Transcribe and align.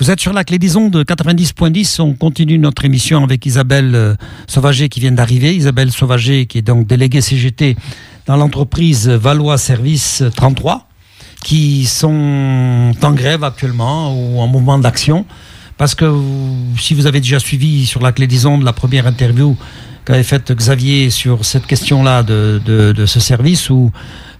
Vous 0.00 0.10
êtes 0.10 0.20
sur 0.20 0.32
la 0.32 0.44
clé 0.44 0.58
des 0.58 0.78
ondes 0.78 1.04
90.10. 1.04 2.00
On 2.00 2.14
continue 2.14 2.58
notre 2.58 2.86
émission 2.86 3.22
avec 3.22 3.44
Isabelle 3.44 3.94
euh, 3.94 4.14
Sauvager 4.46 4.88
qui 4.88 4.98
vient 4.98 5.12
d'arriver. 5.12 5.54
Isabelle 5.54 5.92
Sauvager 5.92 6.46
qui 6.46 6.56
est 6.56 6.62
donc 6.62 6.86
déléguée 6.86 7.20
CGT 7.20 7.76
dans 8.24 8.38
l'entreprise 8.38 9.10
Valois 9.10 9.58
Service 9.58 10.22
33 10.34 10.88
qui 11.44 11.84
sont 11.84 12.92
en 13.02 13.12
grève 13.12 13.44
actuellement 13.44 14.14
ou 14.14 14.40
en 14.40 14.46
mouvement 14.46 14.78
d'action. 14.78 15.26
Parce 15.76 15.94
que 15.94 16.10
si 16.78 16.94
vous 16.94 17.06
avez 17.06 17.20
déjà 17.20 17.38
suivi 17.38 17.84
sur 17.84 18.00
la 18.00 18.12
clé 18.12 18.26
des 18.26 18.46
ondes 18.46 18.62
la 18.62 18.72
première 18.72 19.06
interview 19.06 19.54
qu'avait 20.06 20.22
faite 20.22 20.50
Xavier 20.50 21.10
sur 21.10 21.44
cette 21.44 21.66
question-là 21.66 22.22
de, 22.22 22.58
de, 22.64 23.04
ce 23.04 23.20
service 23.20 23.68
où 23.68 23.92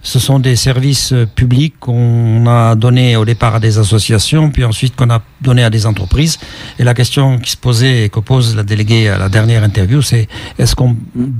ce 0.03 0.19
sont 0.19 0.39
des 0.39 0.55
services 0.55 1.13
publics 1.35 1.75
qu'on 1.79 2.45
a 2.47 2.75
donnés 2.75 3.15
au 3.15 3.25
départ 3.25 3.55
à 3.55 3.59
des 3.59 3.77
associations, 3.77 4.49
puis 4.49 4.63
ensuite 4.63 4.95
qu'on 4.95 5.09
a 5.09 5.21
donné 5.41 5.63
à 5.63 5.69
des 5.69 5.85
entreprises. 5.85 6.39
Et 6.79 6.83
la 6.83 6.93
question 6.93 7.37
qui 7.37 7.51
se 7.51 7.57
posait 7.57 8.05
et 8.05 8.09
que 8.09 8.19
pose 8.19 8.55
la 8.55 8.63
déléguée 8.63 9.09
à 9.09 9.17
la 9.17 9.29
dernière 9.29 9.63
interview, 9.63 10.01
c'est 10.01 10.27
est-ce 10.57 10.75
qu'on 10.75 10.95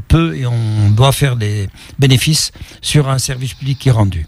peut 0.08 0.36
et 0.36 0.46
on 0.46 0.90
doit 0.92 1.12
faire 1.12 1.36
des 1.36 1.70
bénéfices 1.98 2.52
sur 2.82 3.10
un 3.10 3.18
service 3.18 3.54
public 3.54 3.80
qui 3.80 3.90
est 3.90 3.94
rendu? 3.94 4.28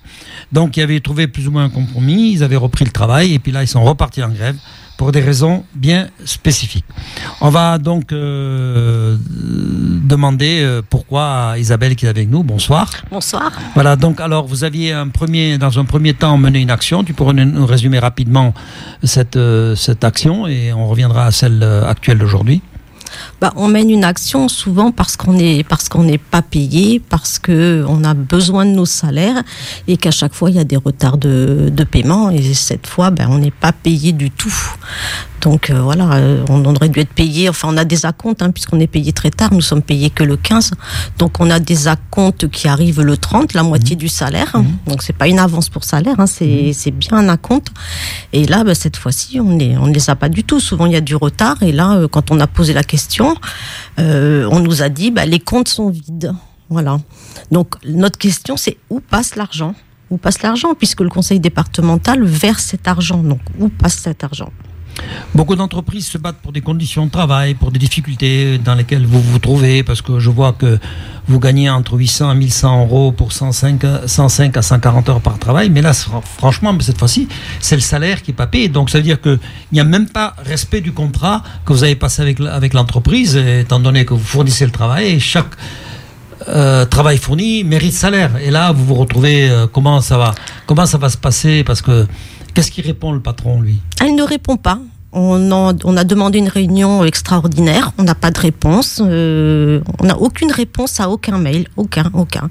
Donc, 0.52 0.78
ils 0.78 0.82
avaient 0.82 1.00
trouvé 1.00 1.28
plus 1.28 1.48
ou 1.48 1.52
moins 1.52 1.66
un 1.66 1.70
compromis, 1.70 2.32
ils 2.34 2.44
avaient 2.44 2.56
repris 2.56 2.86
le 2.86 2.92
travail, 2.92 3.34
et 3.34 3.40
puis 3.40 3.52
là, 3.52 3.64
ils 3.64 3.68
sont 3.68 3.84
repartis 3.84 4.24
en 4.24 4.30
grève 4.30 4.56
pour 4.98 5.12
des 5.12 5.22
raisons 5.22 5.66
bien 5.76 6.10
spécifiques. 6.26 6.86
On 7.42 7.50
va 7.50 7.78
donc 7.78 8.12
euh, 8.12 9.18
demander 9.30 10.62
euh, 10.62 10.82
pourquoi 10.88 11.52
à 11.52 11.58
Isabelle 11.58 11.96
qui 11.96 12.06
est 12.06 12.10
avec 12.10 12.30
nous. 12.30 12.44
Bonsoir. 12.44 12.90
Bonsoir. 13.12 13.52
Voilà, 13.74 13.96
donc 13.96 14.22
alors 14.22 14.46
vous 14.46 14.64
aviez 14.64 14.94
un 14.94 15.08
premier, 15.10 15.58
dans 15.58 15.80
un 15.80 15.86
premier 15.86 16.14
temps 16.14 16.38
mené 16.38 16.60
une 16.60 16.72
action. 16.72 17.04
Tu 17.04 17.14
pourrais 17.14 17.34
nous 17.34 17.66
résumer 17.66 18.00
rapidement 18.00 18.54
cette, 19.04 19.36
euh, 19.36 19.76
cette 19.76 20.04
action 20.04 20.48
et 20.48 20.74
on 20.74 20.88
reviendra 20.88 21.26
à 21.26 21.32
celle 21.32 21.64
actuelle 21.64 22.20
d'aujourd'hui. 22.20 22.62
Bah, 23.42 23.54
on 23.56 23.68
mène 23.68 23.90
une 23.90 24.04
action 24.04 24.48
souvent 24.48 24.92
parce 24.92 25.18
qu'on 25.18 25.34
n'est 25.34 25.64
pas 26.18 26.42
payé, 26.42 27.00
parce 27.00 27.40
que 27.40 27.86
on 27.88 28.04
a 28.04 28.14
besoin 28.14 28.66
de 28.66 28.72
nos 28.72 28.86
salaires 28.86 29.44
et 29.88 29.98
qu'à 29.98 30.12
chaque 30.12 30.34
fois 30.34 30.50
il 30.50 30.56
y 30.56 30.60
a 30.60 30.64
des 30.64 30.78
retards 30.78 31.18
de, 31.18 31.70
de 31.72 31.84
paiement 31.84 32.30
et 32.30 32.54
cette 32.54 32.88
fois 32.88 33.12
ben, 33.12 33.28
on 33.30 33.40
n'est 33.40 33.52
pas 33.52 33.72
payé 33.72 34.12
du 34.12 34.32
tout. 34.32 34.54
Donc 35.44 35.70
euh, 35.70 35.82
voilà, 35.82 36.14
euh, 36.14 36.46
on 36.50 36.64
aurait 36.64 36.88
dû 36.88 37.02
être 37.02 37.14
payé. 37.14 37.50
Enfin, 37.50 37.68
on 37.70 37.76
a 37.76 37.84
des 37.84 38.06
acomptes 38.06 38.42
hein, 38.42 38.50
puisqu'on 38.50 38.80
est 38.80 38.88
payé 38.88 39.12
très 39.12 39.30
tard. 39.30 39.54
Nous 39.54 39.62
sommes 39.62 39.82
payés 39.82 40.10
que 40.10 40.24
le 40.24 40.38
15. 40.38 40.72
Donc 41.20 41.42
on 41.42 41.50
a 41.50 41.60
des 41.60 41.90
acomptes 41.90 42.48
qui 42.50 42.70
arrivent 42.70 43.02
le 43.02 43.18
30, 43.18 43.54
la 43.54 43.64
moitié 43.64 43.98
du 43.98 44.08
salaire. 44.08 44.52
Mhm. 44.56 44.66
Donc 44.88 45.04
c'est 45.04 45.14
pas 45.16 45.28
une 45.28 45.40
avance 45.40 45.68
pour 45.68 45.84
salaire, 45.84 46.18
hein, 46.18 46.28
c'est 46.28 46.72
c'est 46.72 46.92
bien 46.92 47.18
un 47.18 47.28
acompte. 47.28 47.68
Et 48.32 48.46
là, 48.46 48.64
ben, 48.64 48.74
cette 48.74 48.96
fois-ci, 48.96 49.42
on 49.42 49.60
est 49.60 49.76
on 49.76 49.88
ne 49.88 49.94
les 49.94 50.10
a 50.10 50.16
pas 50.16 50.30
du 50.30 50.46
tout. 50.46 50.62
Souvent 50.62 50.86
il 50.86 50.94
y 50.94 50.96
a 50.96 51.02
du 51.02 51.16
retard. 51.16 51.62
Et 51.62 51.74
là, 51.74 51.98
euh, 51.98 52.08
quand 52.08 52.32
on 52.32 52.40
a 52.40 52.48
posé 52.48 52.72
la 52.72 52.84
question, 52.84 53.36
euh, 54.00 54.48
on 54.50 54.62
nous 54.62 54.82
a 54.82 54.88
dit 54.88 55.12
ben, 55.12 55.30
les 55.30 55.40
comptes 55.40 55.68
sont 55.68 55.90
vides. 55.90 56.34
Voilà. 56.70 57.00
Donc 57.52 57.76
notre 57.86 58.18
question 58.18 58.56
c'est 58.56 58.78
où 58.90 59.02
passe 59.02 59.36
l'argent? 59.36 59.76
Où 60.10 60.16
passe 60.16 60.42
l'argent? 60.42 60.74
Puisque 60.74 61.02
le 61.02 61.10
conseil 61.10 61.42
départemental 61.42 62.24
verse 62.24 62.64
cet 62.64 62.88
argent. 62.88 63.22
Donc 63.22 63.42
où 63.60 63.68
passe 63.68 63.96
cet 63.96 64.24
argent? 64.24 64.50
Beaucoup 65.34 65.56
d'entreprises 65.56 66.08
se 66.08 66.18
battent 66.18 66.38
pour 66.38 66.52
des 66.52 66.62
conditions 66.62 67.06
de 67.08 67.12
travail, 67.12 67.56
pour 67.56 67.72
des 67.72 67.80
difficultés 67.80 68.58
dans 68.60 68.76
lesquelles 68.76 69.06
vous 69.06 69.22
vous 69.22 69.40
trouvez, 69.40 69.82
parce 69.84 70.02
que 70.02 70.20
je 70.20 70.30
vois 70.30 70.54
que 70.54 70.80
vous 71.28 71.40
gagnez 71.40 71.70
entre 71.70 71.94
800 71.98 72.32
et 72.34 72.36
1100 72.36 72.82
euros 72.86 73.12
pour 73.12 73.32
105, 73.32 73.82
105 74.06 74.56
à 74.58 74.62
140 74.62 75.10
heures 75.10 75.22
par 75.22 75.40
travail, 75.40 75.70
mais 75.70 75.82
là, 75.82 75.92
fr- 75.94 76.22
franchement, 76.38 76.76
cette 76.82 77.00
fois-ci, 77.00 77.28
c'est 77.60 77.76
le 77.76 77.82
salaire 77.82 78.22
qui 78.22 78.32
n'est 78.32 78.36
pas 78.36 78.46
payé. 78.48 78.68
Donc 78.70 78.90
ça 78.92 79.00
veut 79.00 79.04
dire 79.04 79.20
qu'il 79.20 79.40
n'y 79.72 79.80
a 79.80 79.84
même 79.84 80.08
pas 80.10 80.36
respect 80.46 80.82
du 80.82 80.92
contrat 80.92 81.42
que 81.66 81.74
vous 81.74 81.84
avez 81.84 81.96
passé 81.96 82.22
avec, 82.22 82.40
avec 82.40 82.74
l'entreprise, 82.74 83.36
étant 83.36 83.80
donné 83.80 84.06
que 84.06 84.14
vous 84.14 84.20
fournissez 84.24 84.66
le 84.66 84.72
travail, 84.72 85.06
et 85.14 85.20
chaque 85.20 85.54
euh, 86.50 86.86
travail 86.86 87.18
fourni 87.18 87.64
mérite 87.64 87.94
salaire. 87.94 88.32
Et 88.44 88.52
là, 88.52 88.72
vous 88.74 88.86
vous 88.86 88.96
retrouvez, 88.96 89.50
euh, 89.50 89.66
comment 89.66 90.02
ça 90.02 90.18
va 90.18 90.36
Comment 90.68 90.86
ça 90.86 90.98
va 90.98 91.10
se 91.10 91.18
passer? 91.18 91.64
Parce 91.64 91.82
que, 91.82 92.06
qu'est-ce 92.54 92.72
qui 92.72 92.82
répond 92.82 93.12
le 93.12 93.20
patron, 93.20 93.62
lui? 93.62 93.80
Elle 94.02 94.16
ne 94.16 94.24
répond 94.24 94.58
pas. 94.58 94.80
On, 95.16 95.52
en- 95.52 95.74
on 95.84 95.96
a 95.96 96.04
demandé 96.04 96.40
une 96.40 96.48
réunion 96.48 97.04
extraordinaire. 97.06 97.92
On 97.98 98.04
n'a 98.04 98.16
pas 98.16 98.32
de 98.32 98.40
réponse. 98.40 99.00
Euh, 99.06 99.82
on 100.00 100.06
n'a 100.06 100.18
aucune 100.18 100.52
réponse 100.52 101.00
à 101.00 101.10
aucun 101.10 101.38
mail. 101.38 101.68
Aucun, 101.78 102.10
aucun. 102.14 102.50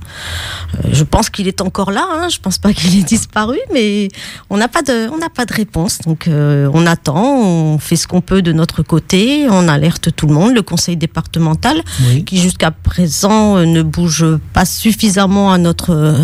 Euh, 0.76 0.88
je 0.92 1.02
pense 1.04 1.28
qu'il 1.28 1.48
est 1.48 1.60
encore 1.60 1.90
là. 1.90 2.06
Hein. 2.12 2.28
Je 2.30 2.38
pense 2.38 2.58
pas 2.58 2.72
qu'il 2.72 2.98
ait 2.98 3.02
disparu, 3.02 3.58
mais 3.72 4.08
on 4.48 4.56
n'a 4.56 4.68
pas 4.68 4.82
de, 4.82 5.08
on 5.12 5.18
n'a 5.18 5.28
pas 5.28 5.44
de 5.44 5.52
réponse. 5.52 5.98
Donc 6.06 6.28
euh, 6.28 6.70
on 6.72 6.86
attend. 6.86 7.24
On 7.42 7.78
fait 7.78 7.96
ce 7.96 8.06
qu'on 8.06 8.20
peut 8.20 8.42
de 8.42 8.52
notre 8.52 8.82
côté. 8.82 9.46
On 9.50 9.66
alerte 9.68 10.14
tout 10.14 10.26
le 10.28 10.34
monde. 10.34 10.54
Le 10.54 10.62
conseil 10.62 10.96
départemental 10.96 11.82
Oui. 12.06 12.24
qui 12.24 12.38
jusqu'à 12.38 12.70
présent 12.70 13.56
ne 13.58 13.82
bouge 13.82 14.24
pas 14.52 14.64
suffisamment 14.64 15.52
à 15.52 15.58
notre 15.58 16.14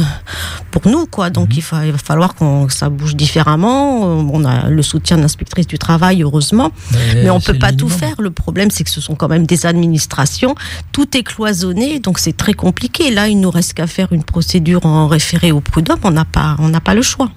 pour 0.71 0.87
nous 0.87 1.07
quoi 1.07 1.31
donc 1.31 1.57
il, 1.57 1.63
fa- 1.63 1.85
il 1.87 1.93
va 1.93 1.99
falloir 1.99 2.35
qu'on 2.35 2.67
que 2.67 2.73
ça 2.73 2.89
bouge 2.91 3.17
différemment 3.17 4.01
on 4.03 4.45
a 4.45 4.69
le 4.69 4.83
soutien 4.83 5.17
de 5.17 5.23
l'inspectrice 5.23 5.67
du 5.67 5.79
travail 5.79 6.23
heureusement 6.29 6.71
mais 7.15 7.31
on 7.31 7.41
c'est 7.41 7.53
peut 7.53 7.59
pas 7.67 7.73
tout 7.73 7.89
faire 8.03 8.19
le 8.21 8.31
problème 8.31 8.71
c'est 8.71 8.85
que 8.85 8.91
ce 8.99 9.01
sont 9.01 9.17
quand 9.21 9.29
même 9.35 9.47
des 9.55 9.63
administrations 9.73 10.55
tout 10.93 11.09
est 11.17 11.23
cloisonné 11.33 11.99
donc 12.07 12.19
c'est 12.25 12.37
très 12.45 12.55
compliqué 12.65 13.11
là 13.11 13.29
il 13.29 13.39
nous 13.41 13.51
reste 13.59 13.73
qu'à 13.75 13.87
faire 13.97 14.09
une 14.13 14.25
procédure 14.35 14.83
en 14.87 15.09
référé 15.17 15.51
au 15.53 15.61
prud'homme 15.61 16.03
on 16.05 16.11
n'a 16.21 16.25
pas 16.37 16.51
on 16.61 16.69
n'a 16.75 16.81
pas 16.89 16.95
le 16.95 17.03
choix 17.13 17.31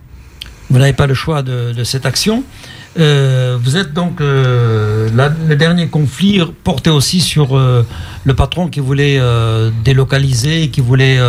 Vous 0.72 0.80
n'avez 0.80 0.98
pas 1.02 1.08
le 1.14 1.18
choix 1.24 1.40
de, 1.50 1.58
de 1.80 1.84
cette 1.92 2.06
action. 2.06 2.38
Euh, 3.00 3.58
vous 3.64 3.76
êtes 3.82 3.92
donc 4.02 4.16
euh, 4.22 5.10
la- 5.20 5.34
le 5.50 5.56
dernier 5.66 5.88
conflit 5.98 6.40
portait 6.68 6.96
aussi 7.00 7.20
sur 7.34 7.48
euh, 7.58 7.86
le 8.30 8.34
patron 8.42 8.64
qui 8.74 8.80
voulait 8.90 9.20
délocaliser, 9.84 10.70
qui 10.74 10.82
voulait 10.90 11.20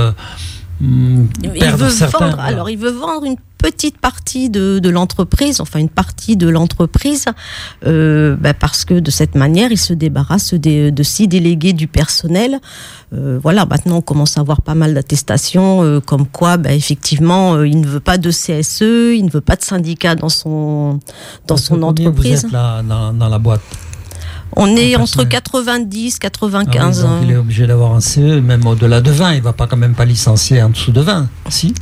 hum, 0.81 1.28
il 1.43 1.51
veut 1.83 1.91
certains. 1.91 2.27
vendre 2.27 2.37
voilà. 2.37 2.49
alors 2.51 2.71
il 2.71 2.78
veut 2.78 2.91
vendre 3.06 3.25
une 3.25 3.37
petite 3.67 3.99
partie 4.09 4.50
de, 4.50 4.78
de 4.87 4.91
l'entreprise 4.97 5.61
enfin 5.65 5.78
une 5.78 5.89
partie 6.03 6.37
de 6.37 6.49
l'entreprise 6.56 7.27
euh, 7.87 8.37
bah, 8.43 8.55
parce 8.65 8.84
que 8.84 8.95
de 9.09 9.11
cette 9.19 9.34
manière 9.45 9.71
il 9.77 9.78
se 9.78 9.95
débarrasse 10.05 10.53
des, 10.55 10.91
de 10.99 11.03
six 11.03 11.27
délégués 11.28 11.72
du 11.83 11.87
personnel 12.01 12.53
Euh, 13.15 13.39
voilà 13.47 13.62
maintenant 13.72 13.99
on 13.99 14.06
commence 14.11 14.39
à 14.39 14.41
avoir 14.41 14.61
pas 14.69 14.75
mal 14.83 14.91
d'attestations 14.97 15.71
euh, 15.84 16.01
comme 16.11 16.27
quoi 16.39 16.53
bah, 16.56 16.72
effectivement 16.83 17.45
il 17.62 17.78
ne 17.84 17.87
veut 17.95 18.01
pas 18.11 18.17
de 18.27 18.31
CSE 18.31 19.12
il 19.21 19.25
ne 19.28 19.33
veut 19.37 19.47
pas 19.51 19.56
de 19.61 19.65
syndicat 19.72 20.15
dans 20.22 20.31
son 20.41 20.99
dans 21.47 21.59
son 21.67 21.78
entreprise 21.91 22.41
Vous 22.41 22.47
êtes 22.47 22.53
là 22.53 22.83
dans, 22.83 23.12
dans 23.21 23.28
la 23.28 23.39
boîte? 23.47 23.61
On 24.57 24.67
est 24.77 24.97
en 24.97 25.03
entre 25.03 25.25
personnel 25.25 25.29
90 25.29 26.13
Ah 26.13 26.15
oui, 26.15 26.19
95 26.21 27.03
donc 27.03 27.11
hein. 27.11 27.21
il 27.25 27.31
est 27.31 27.37
obligé 27.37 27.67
d'avoir 27.67 27.95
un 27.95 28.01
CE, 28.01 28.41
même 28.41 28.67
au-delà 28.67 29.01
de 29.01 29.11
20. 29.11 29.35
Il 29.35 29.43
va 29.43 29.53
pas 29.53 29.67
quand 29.67 29.77
même 29.77 29.95
pas 29.95 30.05
licencier 30.05 30.63
en 30.63 30.71
dessous 30.71 30.93
de 30.93 31.01
20. 31.01 31.29
Si 31.49 31.75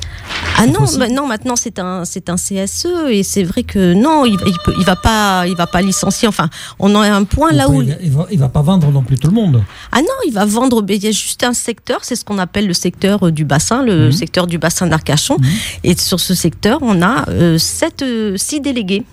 Ah 0.57 0.67
non, 0.67 0.85
bah 0.99 1.09
non, 1.09 1.27
maintenant 1.27 1.57
c'est 1.57 1.79
un 1.79 2.05
c'est 2.05 2.29
un 2.31 2.37
CSE 2.37 2.87
et 3.11 3.23
c'est 3.23 3.43
vrai 3.45 3.63
que 3.63 3.95
non, 3.95 4.25
il, 4.25 4.37
va- 4.39 4.47
il, 4.47 4.57
peut- 4.65 4.75
il 4.79 4.85
va 4.85 4.97
pas 4.97 5.47
il 5.47 5.57
va 5.57 5.67
pas 5.67 5.83
licencier. 5.83 6.29
Enfin, 6.29 6.49
on 6.79 6.95
a 6.95 7.11
un 7.11 7.25
point 7.25 7.53
là 7.53 7.69
où 7.69 7.83
il, 7.83 8.11
va, 8.11 8.27
il 8.31 8.39
va 8.39 8.49
pas 8.49 8.63
vendre 8.63 8.91
non 8.91 9.03
plus 9.03 9.19
tout 9.19 9.29
le 9.29 9.35
monde. 9.35 9.63
ah 9.93 10.01
non, 10.01 10.07
il 10.27 10.33
va 10.33 10.45
vendre. 10.45 10.85
Il 10.89 11.03
y 11.05 11.09
a 11.09 11.11
juste 11.13 11.43
un 11.45 11.53
secteur, 11.55 12.01
c'est 12.03 12.17
ce 12.17 12.25
qu'on 12.25 12.39
appelle 12.39 12.67
le 12.67 12.75
secteur 12.75 13.27
euh, 13.27 13.33
du 13.33 13.45
bassin, 13.45 13.83
le 13.83 14.07
Mhm. 14.07 14.13
secteur 14.13 14.47
du 14.47 14.59
bassin 14.59 14.87
d'Arcachon. 14.87 15.37
Mhm. 15.41 15.47
Et 15.85 15.97
sur 15.97 16.21
ce 16.21 16.35
secteur, 16.35 16.79
on 16.83 17.03
a 17.03 17.29
euh, 17.29 17.59
sept, 17.59 18.03
euh, 18.03 18.37
six 18.37 18.61
délégués. 18.61 19.05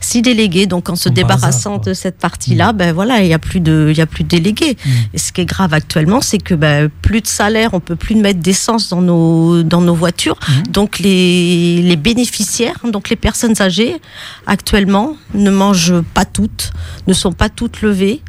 Six 0.00 0.22
délégués, 0.22 0.66
donc 0.66 0.88
en 0.88 0.96
se 0.96 1.04
Comme 1.04 1.14
débarrassant 1.14 1.72
hasard, 1.72 1.80
de 1.80 1.94
cette 1.94 2.18
partie-là, 2.18 2.72
ben 2.72 2.92
voilà, 2.92 3.20
il 3.20 3.28
y 3.28 3.34
a 3.34 3.38
plus 3.38 3.60
de, 3.60 3.88
il 3.90 3.96
y 3.96 4.00
a 4.00 4.06
plus 4.06 4.24
de 4.24 4.28
délégués. 4.28 4.76
Mhm. 4.84 4.92
Et 5.14 5.18
ce 5.18 5.32
qui 5.32 5.40
est 5.40 5.46
grave 5.46 5.74
actuellement, 5.74 6.20
c'est 6.20 6.38
que 6.38 6.54
ben, 6.54 6.90
plus 7.02 7.20
de 7.20 7.26
salaire, 7.26 7.70
on 7.72 7.80
peut 7.80 7.96
plus 7.96 8.14
mettre 8.14 8.40
d'essence 8.40 8.88
dans 8.88 9.02
nos 9.02 9.62
dans 9.62 9.80
nos 9.80 9.94
voitures. 9.94 10.38
Mhm. 10.48 10.62
Donc 10.68 10.98
les 10.98 11.82
les 11.82 11.96
bénéficiaires, 11.96 12.78
donc 12.84 13.08
les 13.08 13.16
personnes 13.16 13.60
âgées, 13.60 14.00
actuellement, 14.46 15.16
ne 15.34 15.50
mangent 15.50 16.00
pas 16.14 16.24
toutes, 16.24 16.72
ne 17.06 17.12
sont 17.12 17.32
pas 17.32 17.48
toutes 17.48 17.82
levées. 17.82 18.22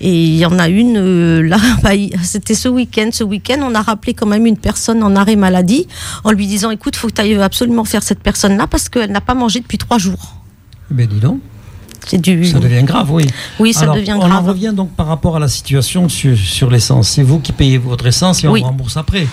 Et 0.00 0.12
il 0.12 0.36
y 0.36 0.44
en 0.44 0.58
a 0.58 0.68
une, 0.68 0.98
euh, 0.98 1.42
là, 1.42 1.58
bah, 1.82 1.90
c'était 2.22 2.54
ce 2.54 2.68
week-end. 2.68 3.08
Ce 3.12 3.24
week-end, 3.24 3.58
on 3.62 3.74
a 3.74 3.82
rappelé 3.82 4.14
quand 4.14 4.26
même 4.26 4.46
une 4.46 4.58
personne 4.58 5.02
en 5.02 5.16
arrêt 5.16 5.36
maladie 5.36 5.86
en 6.24 6.32
lui 6.32 6.46
disant, 6.46 6.70
écoute, 6.70 6.96
faut 6.96 7.08
que 7.08 7.14
tu 7.14 7.20
ailles 7.22 7.40
absolument 7.40 7.84
faire 7.84 8.02
cette 8.02 8.20
personne-là 8.20 8.66
parce 8.66 8.88
qu'elle 8.88 9.10
n'a 9.10 9.20
pas 9.20 9.34
mangé 9.34 9.60
depuis 9.60 9.78
trois 9.78 9.98
jours. 9.98 10.35
Ben 10.90 11.06
dis 11.06 11.18
donc, 11.20 11.40
C'est 12.06 12.18
du... 12.20 12.44
ça 12.44 12.58
devient 12.60 12.84
grave, 12.84 13.10
oui. 13.12 13.26
Oui, 13.58 13.72
ça 13.72 13.82
Alors, 13.82 13.96
devient 13.96 14.14
on 14.18 14.22
en 14.22 14.28
grave. 14.28 14.46
revient 14.48 14.72
donc 14.74 14.92
par 14.94 15.06
rapport 15.06 15.36
à 15.36 15.40
la 15.40 15.48
situation 15.48 16.08
sur, 16.08 16.36
sur 16.36 16.70
l'essence. 16.70 17.08
C'est 17.10 17.22
vous 17.22 17.40
qui 17.40 17.52
payez 17.52 17.78
votre 17.78 18.06
essence 18.06 18.42
et 18.44 18.48
on 18.48 18.52
Oui. 18.52 18.62
rembourse 18.62 18.96
après. 18.96 19.26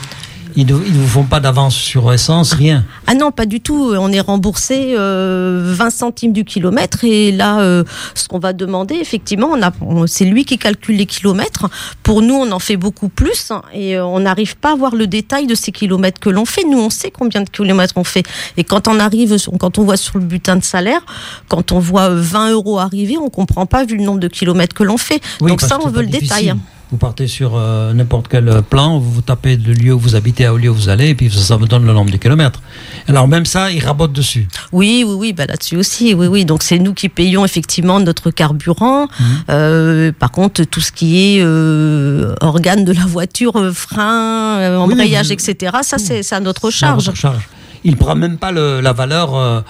Ils 0.55 0.65
ne 0.65 0.73
vous 0.73 1.07
font 1.07 1.23
pas 1.23 1.39
d'avance 1.39 1.75
sur 1.75 2.11
essence, 2.13 2.53
rien 2.53 2.85
Ah 3.07 3.15
non, 3.15 3.31
pas 3.31 3.45
du 3.45 3.61
tout. 3.61 3.93
On 3.97 4.11
est 4.11 4.19
remboursé 4.19 4.95
20 4.95 5.89
centimes 5.89 6.33
du 6.33 6.45
kilomètre 6.45 7.03
et 7.03 7.31
là, 7.31 7.83
ce 8.15 8.27
qu'on 8.27 8.39
va 8.39 8.53
demander, 8.53 8.95
effectivement, 8.95 9.49
on 9.81 10.07
c'est 10.07 10.25
lui 10.25 10.45
qui 10.45 10.57
calcule 10.57 10.97
les 10.97 11.05
kilomètres. 11.05 11.69
Pour 12.03 12.21
nous, 12.21 12.35
on 12.35 12.51
en 12.51 12.59
fait 12.59 12.77
beaucoup 12.77 13.09
plus 13.09 13.51
et 13.73 13.99
on 13.99 14.19
n'arrive 14.19 14.57
pas 14.57 14.73
à 14.73 14.75
voir 14.75 14.95
le 14.95 15.07
détail 15.07 15.47
de 15.47 15.55
ces 15.55 15.71
kilomètres 15.71 16.19
que 16.19 16.29
l'on 16.29 16.45
fait. 16.45 16.63
Nous, 16.63 16.79
on 16.79 16.89
sait 16.89 17.11
combien 17.11 17.41
de 17.41 17.49
kilomètres 17.49 17.93
on 17.95 18.03
fait. 18.03 18.23
Et 18.57 18.63
quand 18.63 18.87
on 18.87 18.99
arrive, 18.99 19.35
quand 19.59 19.77
on 19.79 19.83
voit 19.83 19.97
sur 19.97 20.17
le 20.17 20.25
butin 20.25 20.55
de 20.55 20.63
salaire, 20.63 21.01
quand 21.47 21.71
on 21.71 21.79
voit 21.79 22.09
20 22.09 22.51
euros 22.51 22.79
arriver, 22.79 23.17
on 23.17 23.29
comprend 23.29 23.65
pas 23.65 23.85
vu 23.85 23.97
le 23.97 24.03
nombre 24.03 24.19
de 24.19 24.27
kilomètres 24.27 24.75
que 24.75 24.83
l'on 24.83 24.97
fait. 24.97 25.21
Donc 25.39 25.61
ça, 25.61 25.79
on 25.83 25.89
veut 25.89 26.01
le 26.01 26.07
détail. 26.07 26.53
Vous 26.93 26.99
partez 26.99 27.25
sur 27.25 27.53
euh, 27.55 27.91
n'importe 27.91 28.27
quel 28.29 28.61
plan, 28.69 28.99
vous, 28.99 29.23
tapez 29.23 29.57
le 29.57 29.73
lieu 29.73 29.93
où 29.95 29.97
vous 29.97 30.15
habitez 30.15 30.47
au 30.47 30.57
lieu 30.57 30.69
où 30.69 30.75
vous 30.75 30.89
allez, 30.89 31.07
et 31.07 31.15
puis 31.15 31.27
ça, 31.31 31.55
vous 31.55 31.65
donne 31.65 31.87
le 31.87 31.91
nombre 31.91 32.11
de 32.11 32.17
kilomètres. 32.17 32.61
Alors 33.07 33.27
même 33.27 33.47
ça, 33.47 33.71
ils 33.71 33.83
rabotent 33.83 34.13
dessus. 34.13 34.47
Oui, 34.71 35.03
oui, 35.03 35.15
oui, 35.17 35.33
bah 35.33 35.47
là-dessus 35.47 35.75
aussi, 35.75 36.13
oui, 36.13 36.27
oui. 36.27 36.45
Donc 36.45 36.61
c'est 36.61 36.77
nous 36.77 36.93
qui 36.93 37.09
payons 37.09 37.45
effectivement 37.45 37.99
notre 37.99 38.29
carburant. 38.29 39.07
Mhm. 39.07 39.25
Euh, 39.49 40.11
par 40.11 40.29
contre, 40.29 40.65
tout 40.65 40.81
ce 40.81 40.91
qui 40.91 41.17
est 41.17 41.41
euh, 41.41 42.35
organes 42.41 42.85
de 42.85 42.93
la 42.93 43.07
voiture, 43.07 43.71
frein, 43.73 44.77
embrayage, 44.77 45.31
etc., 45.31 45.77
ça 45.81 45.97
c'est 45.97 46.31
à 46.31 46.39
notre 46.39 46.69
charge. 46.69 47.11
charge. 47.15 47.49
Il 47.83 47.97
prend 47.97 48.13
même 48.13 48.37
pas 48.37 48.51
la 48.51 48.93
valeur 48.93 49.35
euh, 49.35 49.61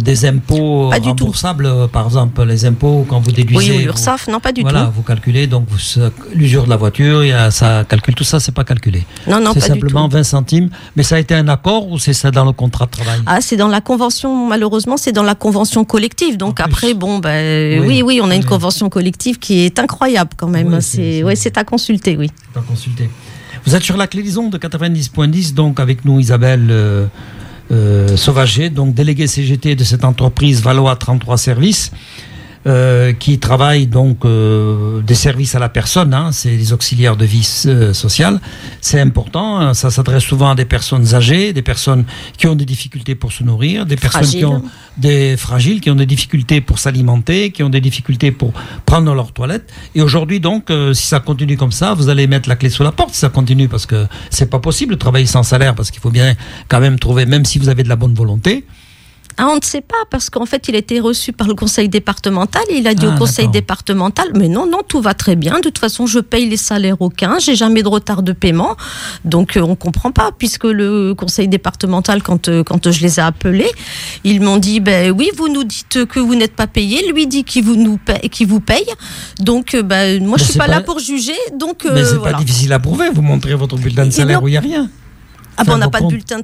des 0.00 0.26
impôts 0.26 0.90
remboursables, 0.90 1.66
euh, 1.66 1.86
par 1.86 2.06
exemple 2.06 2.42
les 2.44 2.64
impôts 2.64 3.06
quand 3.08 3.20
vous 3.20 3.32
déduisez. 3.32 3.72
Oui, 3.72 3.84
l'URSSAF, 3.84 4.28
non 4.28 4.40
pas 4.40 4.52
du 4.52 4.62
tout. 4.62 4.68
Voilà, 4.68 4.90
vous 4.94 5.02
calculez 5.02 5.46
donc 5.46 5.66
l'usure 6.34 6.64
de 6.64 6.70
la 6.70 6.76
voiture, 6.76 7.24
il 7.24 7.28
y 7.28 7.32
a, 7.32 7.50
ça 7.50 7.84
calcule 7.88 8.14
tout 8.14 8.24
ça, 8.24 8.40
c'est 8.40 8.52
pas 8.52 8.64
calculé. 8.64 9.04
Non, 9.28 9.40
non, 9.40 9.52
C'est 9.54 9.60
simplement 9.60 10.08
20 10.08 10.22
centimes. 10.22 10.70
Mais 10.96 11.02
ça 11.02 11.16
a 11.16 11.18
été 11.18 11.34
un 11.34 11.48
accord 11.48 11.90
ou 11.90 11.98
c'est 11.98 12.12
ça 12.12 12.30
dans 12.30 12.44
le 12.44 12.52
contrat 12.52 12.86
de 12.86 12.90
travail 12.90 13.20
Ah, 13.26 13.40
c'est 13.40 13.56
dans 13.56 13.68
la 13.68 13.80
convention. 13.80 14.48
Malheureusement, 14.48 14.96
c'est 14.96 15.12
dans 15.12 15.22
la 15.22 15.34
convention 15.34 15.84
collective. 15.84 16.36
Donc 16.36 16.60
après, 16.60 16.94
bon, 16.94 17.18
ben 17.18 17.80
oui. 17.86 18.02
oui, 18.02 18.20
on 18.22 18.30
a 18.30 18.34
une 18.34 18.44
convention 18.44 18.88
collective 18.88 19.38
qui 19.38 19.60
est 19.60 19.78
incroyable 19.78 20.30
quand 20.36 20.48
même. 20.48 20.80
c'est, 20.80 21.22
ouais, 21.22 21.36
c'est 21.36 21.58
à 21.58 21.64
consulter, 21.64 22.16
oui. 22.16 22.30
À 22.54 22.60
consulter. 22.60 23.10
Vous 23.64 23.74
êtes 23.74 23.82
sur 23.82 23.96
la 23.96 24.06
cléison 24.06 24.48
de 24.48 24.58
90.10, 24.58 25.54
donc 25.54 25.80
avec 25.80 26.04
nous 26.04 26.20
Isabelle. 26.20 26.68
Euh, 26.70 26.86
euh, 26.86 27.06
Sauvager, 28.16 28.70
donc 28.70 28.94
délégué 28.94 29.26
CGT 29.26 29.74
de 29.74 29.84
cette 29.84 30.04
entreprise 30.04 30.62
Valois 30.62 30.96
33 30.96 31.36
Services. 31.36 31.92
Euh, 32.66 33.12
qui 33.12 33.38
travaillent 33.38 33.86
donc 33.86 34.24
euh, 34.24 35.00
des 35.00 35.14
services 35.14 35.54
à 35.54 35.60
la 35.60 35.68
personne, 35.68 36.12
hein, 36.12 36.30
c'est 36.32 36.50
les 36.50 36.72
auxiliaires 36.72 37.16
de 37.16 37.24
vie 37.24 37.48
euh, 37.66 37.92
sociale. 37.92 38.40
C'est 38.80 38.98
important, 38.98 39.60
hein, 39.60 39.72
ça 39.72 39.88
s'adresse 39.92 40.24
souvent 40.24 40.50
à 40.50 40.56
des 40.56 40.64
personnes 40.64 41.14
âgées, 41.14 41.52
des 41.52 41.62
personnes 41.62 42.04
qui 42.36 42.48
ont 42.48 42.56
des 42.56 42.64
difficultés 42.64 43.14
pour 43.14 43.30
se 43.30 43.44
nourrir, 43.44 43.86
des 43.86 43.94
personnes 43.94 44.26
qui 44.26 44.44
ont 44.44 44.64
des 44.96 45.36
fragiles, 45.36 45.80
qui 45.80 45.92
ont 45.92 45.94
des 45.94 46.06
difficultés 46.06 46.60
pour 46.60 46.80
s'alimenter, 46.80 47.52
qui 47.52 47.62
ont 47.62 47.68
des 47.68 47.80
difficultés 47.80 48.32
pour 48.32 48.52
prendre 48.84 49.14
leur 49.14 49.30
toilette. 49.30 49.72
Et 49.94 50.02
aujourd'hui 50.02 50.40
donc, 50.40 50.72
si 50.92 51.06
ça 51.06 51.20
continue 51.20 51.56
comme 51.56 51.70
ça, 51.70 51.94
vous 51.94 52.08
allez 52.08 52.26
mettre 52.26 52.48
la 52.48 52.56
clé 52.56 52.68
sous 52.68 52.82
la 52.82 52.90
porte 52.90 53.14
si 53.14 53.20
ça 53.20 53.28
continue 53.28 53.68
parce 53.68 53.86
que 53.86 54.08
c'est 54.30 54.50
pas 54.50 54.58
possible 54.58 54.94
de 54.94 54.98
travailler 54.98 55.26
sans 55.26 55.44
salaire 55.44 55.76
parce 55.76 55.92
qu'il 55.92 56.00
faut 56.00 56.10
bien 56.10 56.34
quand 56.66 56.80
même 56.80 56.98
trouver, 56.98 57.26
même 57.26 57.44
si 57.44 57.60
vous 57.60 57.68
avez 57.68 57.84
de 57.84 57.88
la 57.88 57.96
bonne 57.96 58.14
volonté. 58.14 58.64
Ah, 59.38 59.48
on 59.50 59.56
ne 59.56 59.62
sait 59.62 59.82
pas, 59.82 59.96
parce 60.10 60.30
qu'en 60.30 60.46
fait, 60.46 60.66
il 60.68 60.74
a 60.76 60.78
été 60.78 60.98
reçu 60.98 61.32
par 61.32 61.46
le 61.46 61.54
conseil 61.54 61.90
départemental 61.90 62.62
et 62.70 62.76
il 62.76 62.86
a 62.86 62.94
dit 62.94 63.06
au 63.06 63.10
ah, 63.14 63.18
conseil 63.18 63.48
départemental, 63.48 64.28
mais 64.34 64.48
non, 64.48 64.66
non, 64.66 64.80
tout 64.86 65.02
va 65.02 65.12
très 65.12 65.36
bien. 65.36 65.56
De 65.56 65.60
toute 65.60 65.78
façon, 65.78 66.06
je 66.06 66.20
paye 66.20 66.48
les 66.48 66.56
salaires 66.56 67.00
au 67.02 67.10
15, 67.10 67.44
j'ai 67.44 67.54
jamais 67.54 67.82
de 67.82 67.88
retard 67.88 68.22
de 68.22 68.32
paiement. 68.32 68.76
Donc, 69.24 69.56
euh, 69.56 69.60
on 69.60 69.76
comprend 69.76 70.10
pas, 70.10 70.30
puisque 70.36 70.64
le 70.64 71.14
conseil 71.14 71.48
départemental, 71.48 72.22
quand, 72.22 72.48
euh, 72.48 72.64
quand 72.64 72.90
je 72.90 73.00
les 73.02 73.18
ai 73.18 73.22
appelés, 73.22 73.70
ils 74.24 74.40
m'ont 74.40 74.56
dit, 74.56 74.80
ben 74.80 75.10
oui, 75.10 75.30
vous 75.36 75.48
nous 75.48 75.64
dites 75.64 76.06
que 76.06 76.18
vous 76.18 76.34
n'êtes 76.34 76.56
pas 76.56 76.66
payé, 76.66 77.12
lui 77.12 77.26
dit 77.26 77.44
qu'il 77.44 77.64
vous, 77.64 77.76
nous 77.76 77.98
paye, 77.98 78.30
vous 78.46 78.60
paye. 78.60 78.86
Donc, 79.40 79.74
euh, 79.74 79.82
ben, 79.82 80.24
moi, 80.24 80.38
je 80.38 80.44
suis 80.44 80.58
pas, 80.58 80.66
là 80.66 80.80
pour 80.80 80.98
juger. 80.98 81.36
Donc, 81.54 81.84
mais 81.84 82.04
c'est 82.04 82.18
pas 82.20 82.32
difficile 82.32 82.72
à 82.72 82.78
prouver. 82.78 83.10
Vous 83.12 83.22
montrez 83.22 83.54
votre 83.54 83.76
bulletin 83.76 84.06
de 84.06 84.10
salaire 84.10 84.42
où 84.42 84.48
il 84.48 84.52
n'y 84.52 84.56
a 84.56 84.60
rien. 84.60 84.88
Ah 85.56 85.64
bon, 85.64 85.74
on 85.74 85.78
n'a 85.78 85.88
pas 85.88 86.00
de 86.00 86.06
bulletin. 86.06 86.40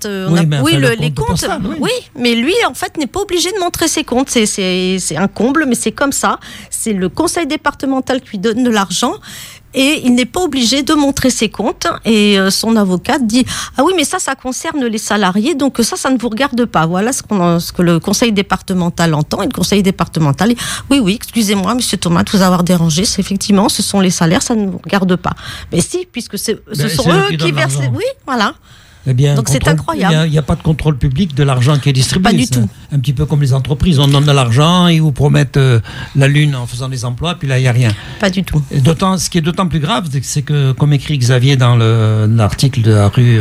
oui, 0.63 0.77
les 0.99 1.13
comptes. 1.13 1.45
oui. 1.81 1.91
mais 2.17 2.35
lui, 2.35 2.55
en 2.69 2.75
fait, 2.75 2.97
n'est 2.97 3.07
pas 3.07 3.21
obligé 3.21 3.51
de 3.53 3.59
montrer 3.59 3.89
ses 3.89 4.05
comptes. 4.05 4.31
C'est 4.31 5.17
un 5.17 5.29
comble, 5.29 5.65
mais 5.69 5.75
c'est 5.75 5.93
comme 5.93 6.13
ça. 6.13 6.39
C'est 6.71 6.93
le 6.93 7.09
conseil 7.09 7.47
départemental 7.47 8.21
qui 8.21 8.31
lui 8.33 8.39
donne 8.39 8.63
de 8.63 8.71
l'argent. 8.71 9.15
Et 9.75 10.03
il 10.05 10.15
n'est 10.15 10.27
pas 10.27 10.41
obligé 10.41 10.83
de 10.83 10.93
montrer 10.93 11.31
ses 11.31 11.49
comptes. 11.49 11.87
Et 12.05 12.39
euh, 12.39 12.51
son 12.51 12.77
avocat 12.77 13.19
dit 13.19 13.45
Ah 13.79 13.83
oui, 13.85 13.95
mais 13.97 14.05
ça, 14.05 14.19
ça 14.19 14.35
concerne 14.35 14.85
les 14.85 14.99
salariés, 14.99 15.55
donc 15.55 15.79
ça, 15.83 15.97
ça 15.97 16.11
ne 16.11 16.19
vous 16.19 16.29
regarde 16.29 16.67
pas. 16.67 16.85
Voilà 16.85 17.13
ce, 17.13 17.23
ce 17.59 17.73
que 17.73 17.81
le 17.83 17.99
conseil 17.99 18.33
départemental 18.33 19.15
entend. 19.15 19.41
Et 19.43 19.47
le 19.47 19.53
conseil 19.53 19.83
départemental 19.83 20.51
dit 20.51 20.57
Oui, 20.91 20.99
oui, 21.01 21.15
excusez-moi, 21.15 21.75
monsieur 21.75 21.97
Thomas, 21.97 22.23
de 22.23 22.31
vous 22.31 22.43
avoir 22.43 22.65
dérangé. 22.65 23.03
Effectivement, 23.03 23.69
ce 23.71 23.83
sont 23.83 24.01
les 24.01 24.11
salaires, 24.11 24.43
ça 24.43 24.55
ne 24.55 24.67
vous 24.67 24.81
regarde 24.85 25.17
pas. 25.17 25.33
Mais 25.73 25.81
si, 25.81 26.07
puisque 26.11 26.37
ce 26.39 26.53
sont 26.89 27.11
eux 27.11 27.37
qui 27.37 27.53
versent. 27.53 27.79
Oui, 27.95 28.05
voilà. 28.27 28.55
Eh 29.07 29.15
bien, 29.15 29.35
Donc 29.35 29.49
c'est 29.49 29.67
incroyable. 29.67 30.27
Il 30.27 30.31
n'y 30.31 30.39
a, 30.39 30.43
pas 30.43 30.55
de 30.55 30.63
contrôle 30.63 30.97
public 30.97 31.35
de 31.35 31.43
l'argent 31.43 31.79
qui 31.79 31.89
est 31.89 31.93
distribué. 31.93 32.31
Pas 32.31 32.37
du 32.37 32.47
tout. 32.47 32.69
Un 32.93 32.99
petit 33.01 33.13
peu 33.13 33.27
comme 33.27 33.41
les 33.41 33.53
entreprises. 33.53 33.99
On 33.99 34.07
donne 34.07 34.25
de 34.25 34.33
l'argent, 34.33 34.87
ils 34.87 35.03
vous 35.03 35.13
promettent 35.13 35.57
euh, 35.57 35.81
la 36.15 36.29
lune 36.29 36.55
en 36.55 36.67
faisant 36.67 36.89
des 36.89 37.05
emplois, 37.05 37.35
puis 37.35 37.49
là, 37.49 37.59
il 37.59 37.63
n'y 37.63 37.69
a 37.69 37.73
rien. 37.73 37.91
Pas 38.21 38.31
du 38.31 38.45
tout. 38.45 38.63
ce 38.71 39.31
qui 39.31 39.39
est 39.39 39.43
d'autant 39.43 39.67
plus 39.67 39.81
grave, 39.81 40.09
c'est 40.23 40.43
que, 40.43 40.73
comme 40.73 40.93
écrit 40.93 41.19
Xavier 41.19 41.57
dans 41.57 41.77
l'article 41.77 42.83
de 42.83 42.93
la 42.93 43.09
rue 43.09 43.41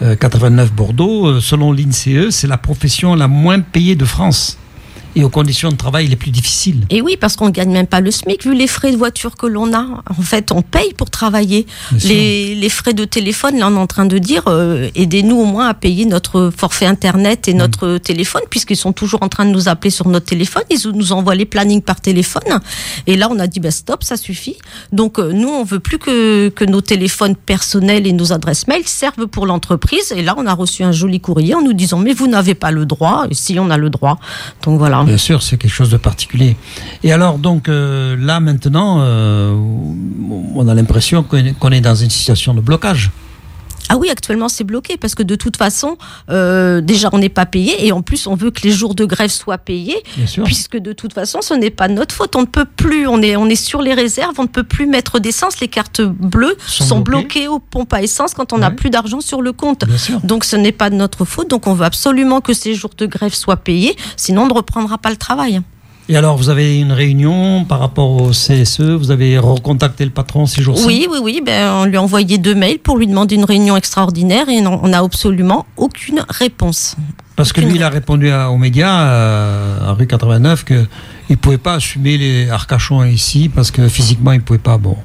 89 0.00 0.68
euh, 0.68 0.72
Bordeaux, 0.74 1.26
euh, 1.26 1.40
selon 1.40 1.72
l'INSEE, 1.72 2.30
c'est 2.30 2.46
la 2.46 2.58
profession 2.58 3.14
la 3.14 3.28
moins 3.28 3.60
payée 3.60 3.96
de 3.96 4.04
France 4.04 4.58
et 5.16 5.24
aux 5.24 5.28
conditions 5.28 5.70
de 5.70 5.76
travail 5.76 6.06
les 6.06 6.16
plus 6.16 6.30
difficiles. 6.30 6.86
Et 6.90 7.00
oui, 7.00 7.16
parce 7.18 7.36
qu'on 7.36 7.46
ne 7.46 7.50
gagne 7.50 7.70
même 7.70 7.86
pas 7.86 8.00
le 8.00 8.10
SMIC 8.10 8.44
vu 8.44 8.54
les 8.54 8.66
frais 8.66 8.92
de 8.92 8.96
voiture 8.96 9.36
que 9.36 9.46
l'on 9.46 9.72
a. 9.72 10.02
En 10.10 10.22
fait, 10.22 10.52
on 10.52 10.62
paye 10.62 10.92
pour 10.94 11.10
travailler. 11.10 11.66
Les, 12.04 12.54
les, 12.54 12.68
frais 12.68 12.94
de 12.94 13.04
téléphone, 13.04 13.58
là, 13.58 13.68
on 13.68 13.76
est 13.76 13.78
en 13.78 13.86
train 13.86 14.06
de 14.06 14.18
dire, 14.18 14.44
euh, 14.48 14.90
aidez-nous 14.94 15.36
au 15.36 15.44
moins 15.44 15.68
à 15.68 15.74
payer 15.74 16.04
notre 16.04 16.50
forfait 16.56 16.86
Internet 16.86 17.48
et 17.48 17.54
mm. 17.54 17.58
notre 17.58 17.98
téléphone, 17.98 18.42
puisqu'ils 18.50 18.76
sont 18.76 18.92
toujours 18.92 19.22
en 19.22 19.28
train 19.28 19.44
de 19.44 19.50
nous 19.50 19.68
appeler 19.68 19.90
sur 19.90 20.08
notre 20.08 20.26
téléphone. 20.26 20.62
Ils 20.70 20.80
nous 20.92 21.12
envoient 21.12 21.34
les 21.34 21.44
plannings 21.44 21.82
par 21.82 22.00
téléphone. 22.00 22.60
Et 23.06 23.16
là, 23.16 23.28
on 23.30 23.38
a 23.38 23.46
dit, 23.46 23.60
bah, 23.60 23.70
stop, 23.70 24.02
ça 24.02 24.16
suffit. 24.16 24.56
Donc, 24.92 25.18
euh, 25.18 25.32
nous, 25.32 25.48
on 25.48 25.64
veut 25.64 25.80
plus 25.80 25.98
que, 25.98 26.48
que 26.48 26.64
nos 26.64 26.80
téléphones 26.80 27.36
personnels 27.36 28.06
et 28.06 28.12
nos 28.12 28.32
adresses 28.32 28.66
mail 28.66 28.86
servent 28.86 29.26
pour 29.26 29.46
l'entreprise. 29.46 30.12
Et 30.16 30.22
là, 30.22 30.34
on 30.36 30.46
a 30.46 30.54
reçu 30.54 30.82
un 30.82 30.92
joli 30.92 31.20
courrier 31.20 31.54
en 31.54 31.62
nous 31.62 31.72
disant, 31.72 31.98
mais 31.98 32.12
vous 32.12 32.26
n'avez 32.26 32.54
pas 32.54 32.70
le 32.70 32.86
droit. 32.86 33.26
Et 33.30 33.34
si 33.34 33.58
on 33.58 33.70
a 33.70 33.76
le 33.76 33.90
droit. 33.90 34.18
Donc, 34.62 34.78
voilà. 34.78 35.03
Bien 35.04 35.18
sûr, 35.18 35.42
c'est 35.42 35.56
quelque 35.56 35.72
chose 35.72 35.90
de 35.90 35.96
particulier. 35.96 36.56
Et 37.02 37.12
alors, 37.12 37.38
donc, 37.38 37.68
euh, 37.68 38.16
là, 38.18 38.40
maintenant, 38.40 38.98
euh, 39.00 39.54
on 40.54 40.68
a 40.68 40.74
l'impression 40.74 41.22
qu'on 41.22 41.70
est 41.70 41.80
dans 41.80 41.94
une 41.94 42.10
situation 42.10 42.54
de 42.54 42.60
blocage. 42.60 43.10
Ah 43.90 43.96
oui, 43.96 44.08
actuellement 44.10 44.48
c'est 44.48 44.64
bloqué 44.64 44.96
parce 44.96 45.14
que 45.14 45.22
de 45.22 45.34
toute 45.34 45.56
façon, 45.56 45.98
euh, 46.30 46.80
déjà 46.80 47.10
on 47.12 47.18
n'est 47.18 47.28
pas 47.28 47.46
payé 47.46 47.86
et 47.86 47.92
en 47.92 48.02
plus 48.02 48.26
on 48.26 48.34
veut 48.34 48.50
que 48.50 48.62
les 48.62 48.70
jours 48.70 48.94
de 48.94 49.04
grève 49.04 49.30
soient 49.30 49.58
payés, 49.58 50.02
puisque 50.44 50.78
de 50.78 50.92
toute 50.92 51.12
façon 51.12 51.42
ce 51.42 51.54
n'est 51.54 51.70
pas 51.70 51.88
notre 51.88 52.14
faute. 52.14 52.34
On 52.36 52.42
ne 52.42 52.46
peut 52.46 52.64
plus, 52.64 53.06
on 53.06 53.20
est, 53.20 53.36
on 53.36 53.46
est 53.46 53.56
sur 53.56 53.82
les 53.82 53.94
réserves, 53.94 54.34
on 54.38 54.44
ne 54.44 54.48
peut 54.48 54.62
plus 54.64 54.86
mettre 54.86 55.18
d'essence. 55.18 55.60
Les 55.60 55.68
cartes 55.68 56.00
bleues 56.00 56.56
sont, 56.66 57.00
bloquées. 57.00 57.48
aux 57.48 57.58
pompes 57.58 57.92
à 57.92 58.02
essence 58.02 58.34
quand 58.34 58.52
on 58.52 58.58
n'a 58.58 58.70
plus 58.70 58.90
d'argent 58.90 59.20
sur 59.20 59.42
le 59.42 59.52
compte. 59.52 59.84
Donc 60.24 60.44
ce 60.44 60.56
n'est 60.56 60.72
pas 60.72 60.90
de 60.90 60.96
notre 60.96 61.24
faute. 61.24 61.48
Donc 61.48 61.66
on 61.66 61.74
veut 61.74 61.84
absolument 61.84 62.40
que 62.40 62.52
ces 62.52 62.74
jours 62.74 62.92
de 62.96 63.06
grève 63.06 63.34
soient 63.34 63.56
payés, 63.56 63.96
sinon 64.16 64.42
on 64.42 64.48
ne 64.48 64.54
reprendra 64.54 64.98
pas 64.98 65.10
le 65.10 65.16
travail. 65.16 65.60
Et 66.08 66.16
alors, 66.16 66.36
vous 66.36 66.50
avez 66.50 66.80
une 66.80 66.92
réunion 66.92 67.64
par 67.64 67.78
rapport 67.78 68.10
au 68.10 68.30
CSE 68.30 68.80
Vous 68.80 69.10
avez 69.10 69.38
recontacté 69.38 70.04
le 70.04 70.10
patron 70.10 70.44
ces 70.44 70.62
jours-ci 70.62 70.84
Oui, 70.86 71.08
oui, 71.10 71.18
oui. 71.22 71.42
Ben, 71.44 71.72
on 71.72 71.84
lui 71.86 71.96
a 71.96 72.02
envoyé 72.02 72.36
deux 72.36 72.54
mails 72.54 72.78
pour 72.78 72.98
lui 72.98 73.06
demander 73.06 73.36
une 73.36 73.44
réunion 73.44 73.76
extraordinaire 73.76 74.48
et 74.50 74.66
on 74.66 74.88
n'a 74.88 74.98
absolument 74.98 75.64
aucune 75.76 76.24
réponse. 76.28 76.96
Parce 77.36 77.52
que 77.52 77.60
lui, 77.60 77.76
il 77.76 77.82
a 77.82 77.88
répondu 77.88 78.30
aux 78.32 78.58
médias, 78.58 79.06
euh, 79.06 79.90
à 79.90 79.92
rue 79.94 80.06
89, 80.06 80.64
qu'il 80.64 80.86
ne 81.30 81.34
pouvait 81.36 81.58
pas 81.58 81.74
assumer 81.74 82.18
les 82.18 82.50
Arcachons 82.50 83.02
ici 83.04 83.50
parce 83.52 83.70
que 83.70 83.88
physiquement, 83.88 84.32
il 84.32 84.38
ne 84.38 84.42
pouvait 84.42 84.58
pas. 84.58 84.76
Bon. 84.76 84.96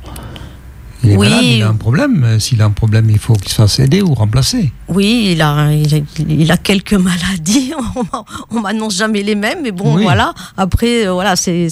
Il 1.04 1.12
est 1.12 1.18
oui. 1.18 1.30
malade, 1.30 1.44
il 1.46 1.64
a 1.64 1.70
un 1.70 1.76
problème. 1.76 2.40
S'il 2.40 2.62
a 2.62 2.66
un 2.66 2.72
problème, 2.72 3.10
il 3.10 3.20
faut 3.20 3.34
qu'il 3.34 3.50
se 3.50 3.56
fasse 3.56 3.80
aider 3.80 4.02
ou 4.02 4.14
remplacer. 4.14 4.72
Oui, 4.90 5.30
il 5.32 5.42
a, 5.42 5.72
il 5.72 6.52
a, 6.52 6.58
quelques 6.58 6.94
maladies. 6.94 7.74
On 8.52 8.60
m'annonce 8.60 8.98
jamais 8.98 9.24
les 9.24 9.36
mêmes, 9.36 9.60
mais 9.64 9.72
bon, 9.72 9.98
voilà. 9.98 10.34
Après, 10.58 11.08
euh, 11.08 11.14
voilà, 11.14 11.36
c'est 11.36 11.70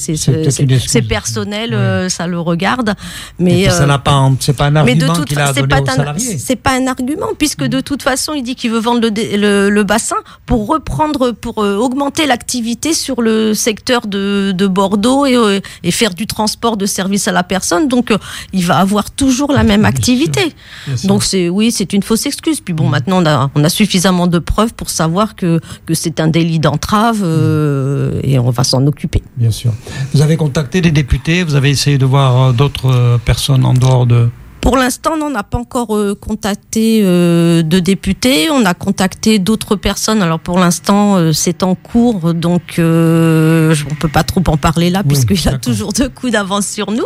personnel, 1.07 1.73
euh, 1.73 2.09
ça 2.09 2.27
le 2.27 2.39
regarde. 2.39 2.93
Mais 3.39 3.69
ça 3.69 3.83
euh, 3.83 3.85
n'a 3.85 3.97
pas, 3.97 4.31
c'est 4.39 4.55
pas 4.55 4.67
un 4.67 4.75
argument 4.77 5.13
qu'il 5.23 5.39
a 5.39 5.51
donné 5.51 5.81
aux 5.81 5.85
salariés. 5.85 6.37
C'est 6.37 6.55
pas 6.55 6.77
un 6.77 6.87
argument, 6.87 7.29
puisque 7.37 7.63
de 7.63 7.81
toute 7.81 8.03
façon, 8.03 8.33
il 8.33 8.43
dit 8.43 8.55
qu'il 8.55 8.71
veut 8.71 8.79
vendre 8.79 9.01
le, 9.09 9.69
le, 9.69 9.83
bassin 9.83 10.17
pour 10.45 10.67
reprendre, 10.67 11.31
pour 11.31 11.57
augmenter 11.57 12.27
l'activité 12.27 12.93
sur 12.93 13.21
le 13.21 13.53
secteur 13.53 14.07
de, 14.07 14.53
de 14.55 14.67
Bordeaux 14.67 15.25
et, 15.25 15.61
et, 15.83 15.91
faire 15.91 16.13
du 16.13 16.27
transport 16.27 16.77
de 16.77 16.85
service 16.85 17.27
à 17.27 17.31
la 17.31 17.43
personne. 17.43 17.87
Donc, 17.87 18.13
il 18.53 18.65
va 18.65 18.77
avoir 18.77 19.11
toujours 19.17 19.51
la 19.51 19.63
même 19.63 19.81
Bien 19.81 19.89
activité. 19.89 20.39
sûr, 20.41 20.51
bien 20.87 20.97
sûr. 20.97 21.07
Donc 21.09 21.23
c'est 21.23 21.49
oui, 21.49 21.71
c'est 21.71 21.91
une 21.93 22.03
fausse 22.03 22.25
excuse. 22.25 22.61
Puis 22.61 22.73
Mm. 22.73 22.77
bon, 22.77 22.87
maintenant 22.89 23.21
on 23.21 23.25
a, 23.25 23.51
on 23.55 23.63
a 23.63 23.69
suffisamment 23.69 24.27
de 24.27 24.39
preuves 24.39 24.73
pour 24.73 24.89
savoir 24.89 25.35
que 25.35 25.59
que 25.85 25.93
c'est 25.93 26.19
un 26.21 26.27
délit 26.29 26.59
d'entrave 26.59 27.21
euh, 27.23 28.19
et 28.23 28.39
on 28.39 28.49
va 28.51 28.63
s'en 28.63 28.85
occuper. 28.87 29.21
Bien 29.35 29.51
sûr. 29.51 29.73
Vous 30.13 30.21
avez 30.21 30.37
contacté 30.37 30.79
des 30.81 30.91
députés, 30.91 31.43
vous 31.43 31.55
avez 31.55 31.69
essayé 31.71 31.97
de 31.97 32.05
voir 32.05 32.29
euh, 32.41 32.51
d'autres 32.53 32.91
euh, 32.91 33.17
personnes 33.17 33.65
en 33.65 33.73
dehors 33.73 34.05
de. 34.05 34.29
Pour 34.61 34.77
l'instant, 34.77 35.11
on 35.21 35.29
n'a 35.29 35.43
pas 35.43 35.57
encore 35.57 35.95
euh, 35.95 36.15
contacté 36.15 37.01
euh, 37.03 37.63
de 37.63 37.79
députés. 37.79 38.49
On 38.51 38.65
a 38.65 38.73
contacté 38.73 39.39
d'autres 39.39 39.75
personnes. 39.75 40.21
Alors 40.21 40.39
pour 40.39 40.59
l'instant, 40.59 41.15
euh, 41.15 41.31
c'est 41.31 41.63
en 41.63 41.75
cours, 41.75 42.33
donc 42.33 42.75
on 42.79 43.95
peut 43.99 44.09
pas 44.11 44.23
trop 44.23 44.43
en 44.47 44.57
parler 44.57 44.89
là, 44.89 45.03
Oui, 45.05 45.09
puisqu'il 45.09 45.47
a 45.49 45.57
toujours 45.57 45.93
deux 45.93 46.09
coups 46.09 46.33
d'avance 46.33 46.67
sur 46.67 46.91
nous. 46.91 47.05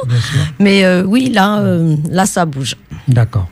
Mais 0.60 1.02
oui, 1.04 1.30
là, 1.30 1.64
là, 2.10 2.26
ça 2.26 2.46
bouge. 2.46 2.76
D'accord. 3.08 3.48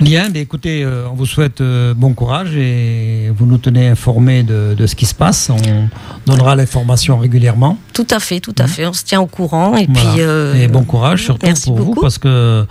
Bien, 0.00 0.28
mais 0.32 0.40
écoutez, 0.40 0.82
euh, 0.82 1.06
on 1.10 1.14
vous 1.14 1.26
souhaite 1.26 1.62
bon 1.62 2.14
courage 2.14 2.56
et 2.56 3.30
vous 3.36 3.46
nous 3.46 3.58
tenez 3.58 3.88
informés 3.88 4.42
de, 4.42 4.74
de 4.74 4.86
ce 4.86 4.94
qui 4.94 5.06
se 5.06 5.14
passe. 5.14 5.50
On 5.50 5.88
donnera 6.26 6.56
l'information 6.56 7.18
régulièrement. 7.18 7.78
Tout 7.92 8.06
à 8.10 8.20
fait, 8.20 8.40
tout 8.40 8.54
à 8.58 8.66
fait. 8.66 8.86
On 8.86 8.92
se 8.92 9.04
tient 9.04 9.20
au 9.20 9.26
courant 9.26 9.76
et. 9.76 9.86
Voilà. 9.88 10.52
puis. 10.54 10.62
et 10.62 10.68
bon 10.68 10.84
courage 10.84 11.24
surtout 11.24 11.46
merci 11.46 11.66
pour 11.66 11.80
vous 11.80 11.94
parce 11.94 12.18
que 12.18 12.66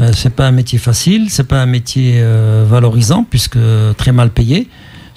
euh, 0.00 0.12
c'est 0.14 0.30
pas 0.34 0.46
un 0.46 0.52
métier 0.52 0.78
facile, 0.78 1.28
c'est 1.30 1.44
pas 1.46 1.60
un 1.60 1.66
métier 1.66 2.14
euh, 2.18 2.64
valorisant 2.68 3.24
puisque 3.28 3.58
très 3.96 4.12
mal 4.12 4.30
payé. 4.30 4.68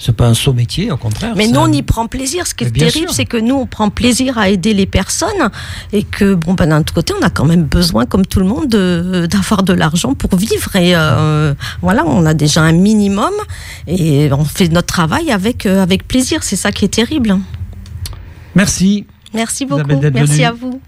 C'est 0.04 0.16
pas 0.16 0.26
un 0.26 0.34
saut 0.34 0.52
métier, 0.52 0.90
au 0.90 0.96
contraire. 0.96 1.32
Mais 1.36 1.46
nous, 1.46 1.60
on 1.60 1.70
y 1.70 1.80
prend 1.82 2.08
plaisir. 2.08 2.44
Ce 2.48 2.56
qui 2.56 2.64
est 2.64 2.72
terrible, 2.72 3.12
c'est 3.12 3.24
que 3.24 3.36
nous, 3.36 3.54
on 3.54 3.66
prend 3.66 3.88
plaisir 3.88 4.36
à 4.36 4.48
aider 4.48 4.74
les 4.74 4.84
personnes 4.86 5.48
et 5.92 6.02
que, 6.02 6.34
bon, 6.34 6.54
ben, 6.54 6.66
d'un 6.70 6.80
autre 6.80 6.92
côté, 6.92 7.14
on 7.16 7.24
a 7.24 7.30
quand 7.30 7.44
même 7.44 7.62
besoin, 7.62 8.04
comme 8.04 8.26
tout 8.26 8.40
le 8.40 8.46
monde, 8.46 8.66
de- 8.66 9.26
d'avoir 9.30 9.62
de, 9.62 9.72
l'argent 9.72 10.14
pour 10.14 10.34
vivre. 10.34 10.74
Et 10.74 10.96
euh, 10.96 11.54
voilà, 11.82 12.02
on 12.04 12.26
a 12.26 12.34
déjà 12.34 12.62
un 12.62 12.72
minimum 12.72 13.30
et 13.86 14.28
on 14.32 14.44
fait 14.44 14.66
notre 14.66 14.88
travail 14.88 15.30
avec, 15.30 15.66
euh, 15.66 15.80
avec 15.80 16.08
plaisir. 16.08 16.42
C'est 16.42 16.56
ça 16.56 16.72
qui 16.72 16.84
est 16.84 16.94
terrible. 16.94 17.38
Merci. 18.56 19.06
Merci 19.32 19.66
beaucoup. 19.66 20.00
Merci 20.12 20.42
à 20.42 20.50
vous. 20.50 20.80